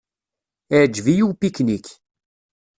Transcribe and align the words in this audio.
Iɛǧeb-iyi 0.75 1.23
upiknik. 1.29 1.87